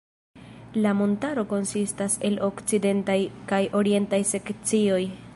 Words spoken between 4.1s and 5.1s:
sekcioj.